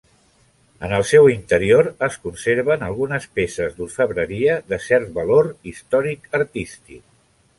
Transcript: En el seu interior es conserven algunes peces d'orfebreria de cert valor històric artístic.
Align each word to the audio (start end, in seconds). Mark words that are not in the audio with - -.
En 0.85 0.93
el 0.99 1.03
seu 1.09 1.27
interior 1.33 1.89
es 2.07 2.15
conserven 2.23 2.85
algunes 2.87 3.27
peces 3.39 3.77
d'orfebreria 3.81 4.57
de 4.73 4.81
cert 4.89 5.11
valor 5.21 5.53
històric 5.73 6.29
artístic. 6.43 7.05